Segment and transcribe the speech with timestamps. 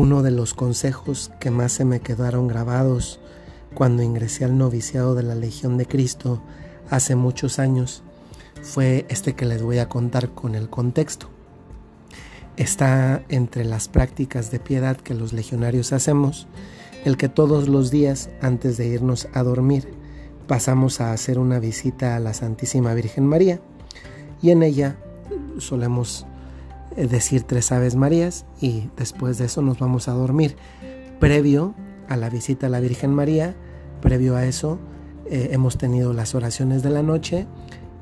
[0.00, 3.18] Uno de los consejos que más se me quedaron grabados
[3.74, 6.40] cuando ingresé al noviciado de la Legión de Cristo
[6.88, 8.04] hace muchos años
[8.62, 11.28] fue este que les voy a contar con el contexto.
[12.56, 16.46] Está entre las prácticas de piedad que los legionarios hacemos,
[17.04, 19.88] el que todos los días antes de irnos a dormir
[20.46, 23.60] pasamos a hacer una visita a la Santísima Virgen María
[24.42, 24.96] y en ella
[25.58, 26.24] solemos
[27.06, 30.56] decir tres Aves Marías y después de eso nos vamos a dormir.
[31.20, 31.74] Previo
[32.08, 33.54] a la visita a la Virgen María,
[34.00, 34.78] previo a eso
[35.26, 37.46] eh, hemos tenido las oraciones de la noche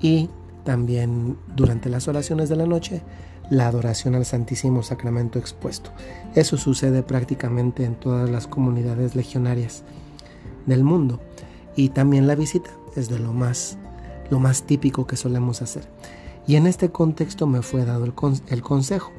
[0.00, 0.30] y
[0.64, 3.02] también durante las oraciones de la noche
[3.50, 5.90] la adoración al Santísimo Sacramento expuesto.
[6.34, 9.84] Eso sucede prácticamente en todas las comunidades legionarias
[10.66, 11.20] del mundo
[11.76, 13.78] y también la visita es de lo más
[14.30, 15.84] lo más típico que solemos hacer.
[16.46, 19.12] Y en este contexto me fue dado el, consejo.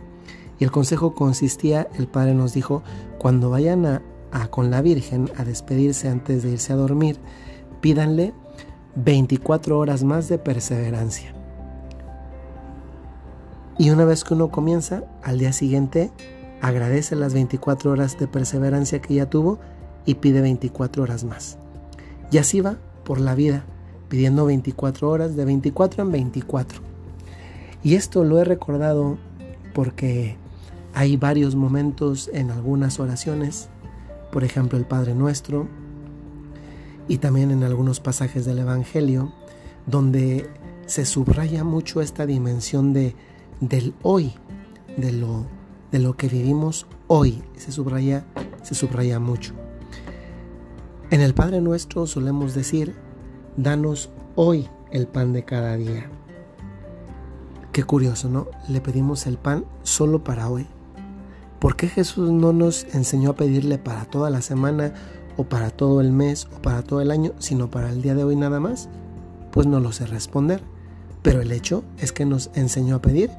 [0.60, 2.84] Y el consejo consistía, el Padre nos dijo,
[3.20, 4.02] cuando vayan a,
[4.50, 7.18] con la Virgen a despedirse antes de irse a dormir,
[7.82, 8.34] pídanle
[8.96, 11.34] 24 horas más de perseverancia.
[13.78, 16.12] Y una vez que uno comienza, al día siguiente
[16.62, 19.60] agradece las 24 horas de perseverancia que ya tuvo
[20.06, 21.58] y pide 24 horas más.
[22.32, 23.66] Y así va por la vida,
[24.08, 26.97] pidiendo 24 horas de 24 en 24.
[27.88, 29.18] Y esto lo he recordado
[29.74, 30.36] porque
[30.94, 33.70] hay varios momentos en algunas oraciones,
[34.30, 35.70] por ejemplo el Padre Nuestro,
[37.08, 39.32] y también en algunos pasajes del Evangelio,
[39.86, 40.50] donde
[40.86, 43.16] se subraya mucho esta dimensión de,
[43.62, 44.34] del hoy,
[44.98, 45.46] de lo,
[45.90, 47.42] de lo que vivimos hoy.
[47.56, 48.26] Se subraya,
[48.64, 49.54] se subraya mucho.
[51.10, 52.96] En el Padre Nuestro solemos decir,
[53.56, 56.12] danos hoy el pan de cada día.
[57.78, 58.48] Qué curioso, ¿no?
[58.68, 60.66] Le pedimos el pan solo para hoy.
[61.60, 64.96] ¿Por qué Jesús no nos enseñó a pedirle para toda la semana
[65.38, 68.24] o para todo el mes o para todo el año, sino para el día de
[68.24, 68.90] hoy nada más?
[69.52, 70.64] Pues no lo sé responder.
[71.22, 73.30] Pero el hecho es que nos enseñó a pedir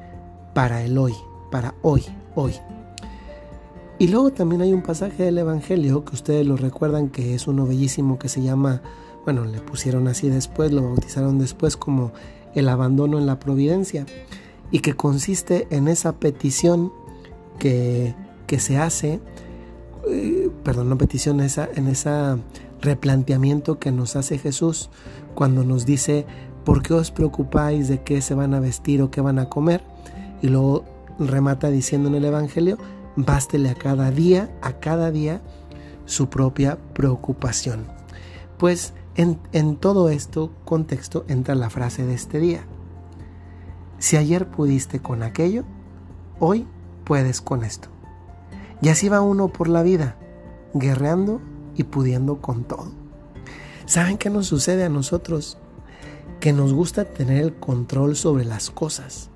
[0.55, 1.15] para el hoy,
[1.51, 2.05] para hoy,
[2.37, 2.55] hoy.
[3.99, 7.67] Y luego también hay un pasaje del Evangelio que ustedes lo recuerdan que es uno
[7.67, 8.83] bellísimo que se llama,
[9.25, 12.13] bueno, le pusieron así después, lo bautizaron después como
[12.55, 14.07] el abandono en la providencia
[14.71, 16.93] y que consiste en esa petición
[17.59, 18.15] que,
[18.47, 19.21] que se hace,
[20.09, 22.11] eh, perdón, no petición, esa, en ese
[22.81, 24.91] replanteamiento que nos hace Jesús
[25.35, 26.27] cuando nos dice,
[26.65, 29.83] ¿por qué os preocupáis de qué se van a vestir o qué van a comer?
[30.43, 30.85] Y luego
[31.19, 32.79] remata diciendo en el Evangelio,
[33.17, 35.41] bástele a cada día, a cada día,
[36.05, 37.87] su propia preocupación.
[38.57, 42.65] Pues en, todo esto contexto entra la frase de este día.
[43.99, 45.65] Si ayer pudiste con aquello,
[46.39, 46.69] hoy
[47.05, 47.89] puedes con esto.
[48.81, 50.17] Y así va uno por la vida,
[50.73, 51.41] guerreando
[51.75, 52.93] y pudiendo con todo.
[53.87, 55.59] ¿Saben qué nos sucede a nosotros?
[56.39, 59.31] Que nos gusta tener el control sobre las cosas.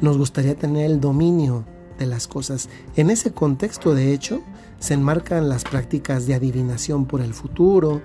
[0.00, 1.64] Nos gustaría tener el dominio
[1.98, 2.68] de las cosas.
[2.94, 4.42] En ese contexto, de hecho,
[4.78, 8.00] se enmarcan las prácticas de adivinación por el futuro,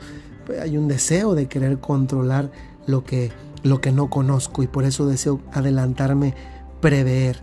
[0.61, 2.51] hay un deseo de querer controlar
[2.85, 3.31] lo que,
[3.63, 6.33] lo que no conozco y por eso deseo adelantarme,
[6.81, 7.41] prever.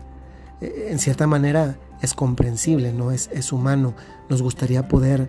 [0.60, 3.10] Eh, en cierta manera es comprensible, ¿no?
[3.10, 3.94] Es, es humano.
[4.28, 5.28] Nos gustaría poder,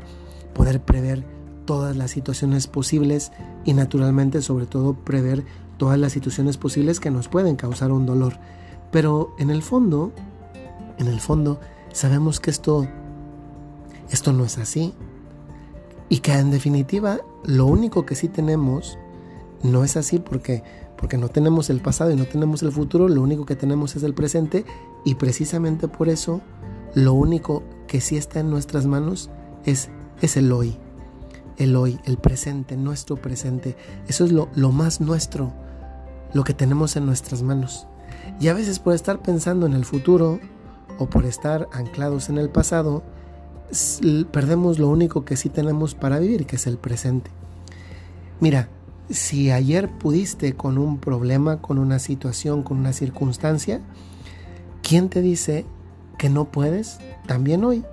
[0.54, 1.24] poder prever
[1.66, 3.32] todas las situaciones posibles
[3.66, 5.44] y naturalmente sobre todo prever
[5.78, 8.38] todas las situaciones posibles que nos pueden causar un dolor.
[8.92, 10.14] Pero en el fondo,
[10.98, 11.60] en el fondo,
[11.92, 12.88] sabemos que esto,
[14.10, 14.94] esto no es así.
[16.10, 18.98] Y que en definitiva lo único que sí tenemos
[19.64, 20.64] no es así porque,
[20.98, 24.04] porque no tenemos el pasado y no tenemos el futuro, lo único que tenemos es
[24.04, 24.66] el presente
[25.04, 26.42] y precisamente por eso
[26.94, 29.30] lo único que sí está en nuestras manos
[29.66, 29.90] es,
[30.22, 30.78] es el hoy,
[31.58, 33.76] el hoy, el presente, nuestro presente.
[34.08, 35.54] Eso es lo, lo más nuestro,
[36.34, 37.88] lo que tenemos en nuestras manos.
[38.40, 40.40] Y a veces por estar pensando en el futuro
[40.98, 43.04] o por estar anclados en el pasado,
[44.32, 47.32] perdemos lo único que sí tenemos para vivir, que es el presente.
[48.40, 48.70] Mira,
[49.10, 53.82] si ayer pudiste con un problema, con una situación, con una circunstancia,
[54.82, 55.66] ¿quién te dice
[56.18, 57.84] que no puedes también hoy?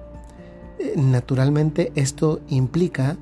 [0.79, 3.17] Eh, naturalmente esto implica,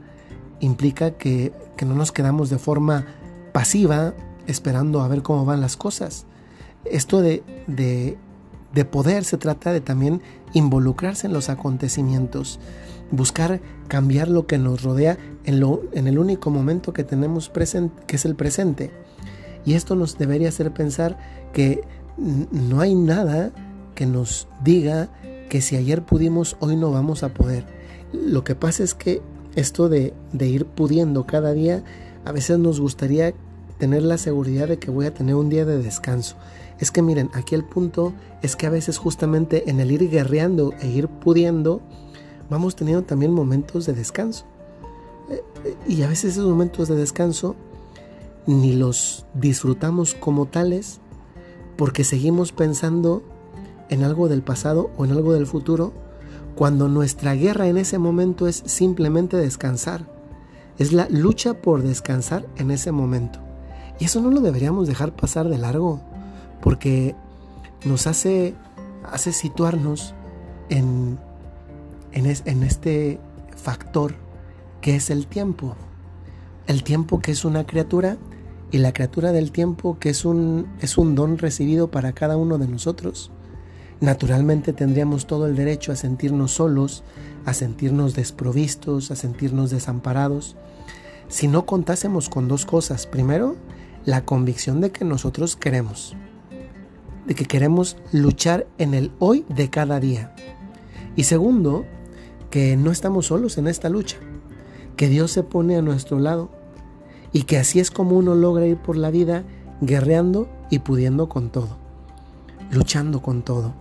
[0.61, 3.07] implica que, que no nos quedamos de forma
[3.53, 4.15] pasiva
[4.47, 6.27] esperando a ver cómo van las cosas.
[6.85, 8.17] Esto de, de
[8.75, 10.23] de poder se trata de también
[10.53, 12.61] involucrarse en los acontecimientos,
[13.11, 18.03] buscar cambiar lo que nos rodea en, lo, en el único momento que tenemos presente,
[18.07, 18.91] que es el presente.
[19.65, 21.19] Y esto nos debería hacer pensar
[21.53, 21.83] que
[22.17, 23.53] no hay nada
[23.95, 25.11] que nos diga
[25.49, 27.67] que si ayer pudimos, hoy no vamos a poder.
[28.13, 29.21] Lo que pasa es que
[29.57, 31.83] esto de, de ir pudiendo cada día,
[32.25, 33.35] a veces nos gustaría
[33.81, 36.37] tener la seguridad de que voy a tener un día de descanso.
[36.79, 38.13] Es que miren, aquí el punto
[38.43, 41.81] es que a veces justamente en el ir guerreando e ir pudiendo,
[42.51, 44.45] vamos teniendo también momentos de descanso.
[45.31, 47.57] Eh, eh, y a veces esos momentos de descanso
[48.47, 51.01] ni los disfrutamos como tales
[51.77, 53.23] porque seguimos pensando
[53.89, 55.93] en algo del pasado o en algo del futuro
[56.55, 60.07] cuando nuestra guerra en ese momento es simplemente descansar.
[60.79, 63.50] Es la lucha por descansar en ese momento.
[64.01, 66.01] Y eso no lo deberíamos dejar pasar de largo,
[66.63, 67.15] porque
[67.85, 68.55] nos hace,
[69.05, 70.15] hace situarnos
[70.71, 71.19] en,
[72.13, 73.21] en, este
[73.57, 74.15] factor
[74.81, 75.77] que es el tiempo.
[76.67, 78.17] El tiempo que es una criatura
[78.71, 82.57] y la criatura del tiempo que es un, es un don recibido para cada uno
[82.57, 83.31] de nosotros.
[84.01, 87.05] Naturalmente tendríamos todo el derecho a sentirnos solos,
[87.45, 90.57] a sentirnos desprovistos, a sentirnos desamparados,
[91.29, 93.07] si no contásemos con dos cosas.
[93.07, 93.57] Primero,
[94.05, 96.17] la convicción de que nosotros queremos,
[97.27, 100.35] de que queremos luchar en el hoy de cada día.
[101.17, 101.85] Y segundo,
[102.51, 104.17] que no estamos solos en esta lucha,
[104.97, 106.51] que Dios se pone a nuestro lado
[107.33, 109.45] y que así es como uno logra ir por la vida
[109.81, 111.77] guerreando y pudiendo con todo,
[112.71, 113.75] luchando con todo,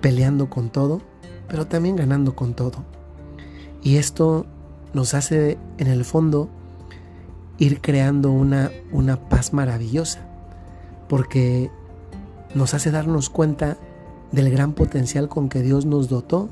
[0.00, 1.00] peleando con todo,
[1.48, 2.84] pero también ganando con todo.
[3.82, 4.46] Y esto
[4.92, 6.48] nos hace en el fondo
[7.58, 10.20] ir creando una, una paz maravillosa,
[11.08, 11.70] porque
[12.54, 13.76] nos hace darnos cuenta
[14.32, 16.50] del gran potencial con que Dios nos dotó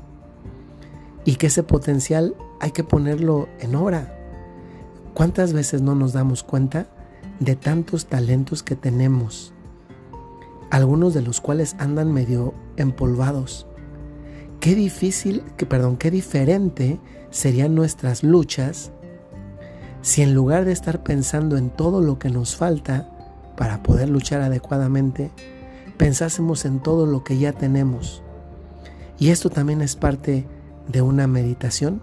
[1.25, 4.17] y que ese potencial hay que ponerlo en obra.
[5.13, 6.87] ¿Cuántas veces no nos damos cuenta
[7.39, 9.53] de tantos talentos que tenemos?
[10.71, 13.67] Algunos de los cuales andan medio empolvados.
[14.59, 18.91] Qué difícil, que perdón, qué diferente serían nuestras luchas
[20.03, 23.09] si en lugar de estar pensando en todo lo que nos falta
[23.55, 25.31] para poder luchar adecuadamente,
[25.95, 28.21] pensásemos en todo lo que ya tenemos.
[29.17, 30.45] Y esto también es parte
[30.89, 32.01] de una meditación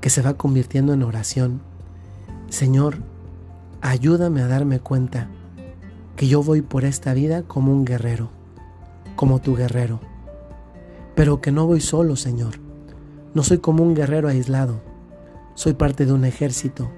[0.00, 1.60] que se va convirtiendo en oración.
[2.50, 2.98] Señor,
[3.80, 5.26] ayúdame a darme cuenta
[6.14, 8.30] que yo voy por esta vida como un guerrero,
[9.16, 9.98] como tu guerrero,
[11.16, 12.60] pero que no voy solo, Señor.
[13.34, 14.91] No soy como un guerrero aislado
[15.54, 16.90] soy parte de un ejército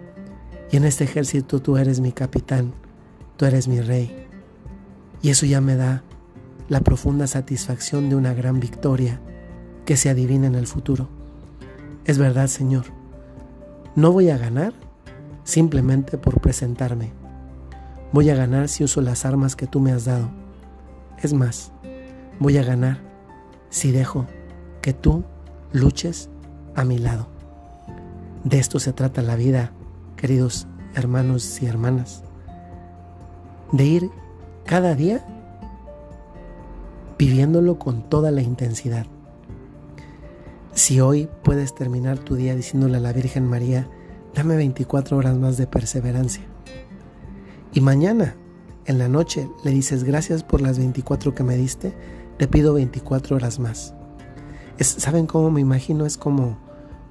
[0.70, 2.72] y en este ejército tú eres mi capitán,
[3.36, 4.26] tú eres mi rey.
[5.22, 6.02] Y eso ya me da
[6.68, 9.20] la profunda satisfacción de una gran victoria
[9.84, 11.08] que se adivina en el futuro.
[12.04, 12.86] Es verdad, Señor,
[13.96, 14.74] no voy a ganar
[15.44, 17.12] simplemente por presentarme.
[18.12, 20.30] Voy a ganar si uso las armas que tú me has dado.
[21.22, 21.72] Es más,
[22.38, 22.98] voy a ganar
[23.70, 24.26] si dejo
[24.82, 25.24] que tú
[25.72, 26.28] luches
[26.74, 27.33] a mi lado.
[28.44, 29.72] De esto se trata la vida,
[30.16, 32.22] queridos hermanos y hermanas.
[33.72, 34.10] De ir
[34.66, 35.24] cada día
[37.18, 39.06] viviéndolo con toda la intensidad.
[40.74, 43.88] Si hoy puedes terminar tu día diciéndole a la Virgen María,
[44.34, 46.44] dame 24 horas más de perseverancia.
[47.72, 48.36] Y mañana,
[48.84, 51.94] en la noche, le dices, gracias por las 24 que me diste,
[52.36, 53.94] te pido 24 horas más.
[54.78, 56.04] ¿Saben cómo me imagino?
[56.04, 56.58] Es como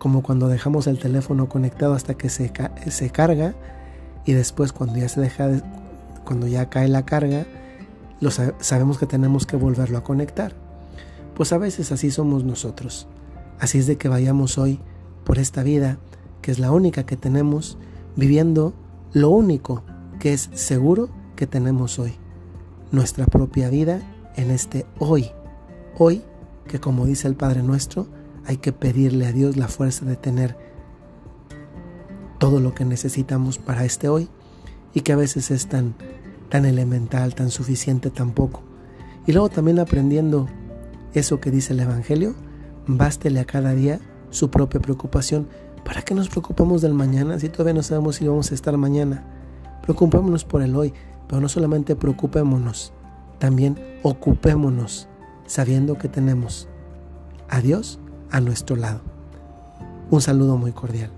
[0.04, 2.52] como cuando dejamos el teléfono conectado hasta que se,
[2.90, 3.56] se carga
[4.26, 5.50] y después cuando ya se deja
[6.26, 7.46] cuando ya cae la carga
[8.20, 10.56] lo sabemos que tenemos que volverlo a conectar.
[11.36, 13.08] Pues a veces así somos nosotros.
[13.62, 14.82] Así es de que vayamos hoy
[15.24, 16.00] por esta vida
[16.42, 17.78] que es la única que tenemos
[18.18, 18.74] viviendo
[19.14, 19.86] lo único
[20.20, 22.16] que es seguro que tenemos hoy.
[22.92, 24.02] Nuestra propia vida
[24.36, 25.32] en este hoy.
[25.98, 26.24] Hoy
[26.68, 28.06] que como dice el Padre nuestro
[28.46, 30.58] hay que pedirle a Dios la fuerza de tener
[32.40, 34.28] todo lo que necesitamos para este hoy
[34.94, 35.96] y que a veces es tan,
[36.50, 38.64] tan elemental, tan suficiente, tan poco.
[39.26, 40.48] Y luego también aprendiendo
[41.14, 42.36] eso que dice el Evangelio,
[42.86, 45.48] bástele a cada día su propia preocupación.
[45.86, 49.24] ¿Para qué nos preocupamos del mañana si todavía no sabemos si vamos a estar mañana?
[49.84, 50.94] Preocupémonos por el hoy,
[51.28, 52.94] pero no solamente preocupémonos,
[53.40, 55.08] también ocupémonos
[55.46, 56.68] sabiendo que tenemos
[57.50, 58.00] a Dios
[58.34, 59.00] a nuestro lado.
[60.10, 61.12] Un saludo muy cordial.